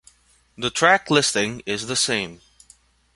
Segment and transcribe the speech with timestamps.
[0.57, 2.41] The track listing is the same.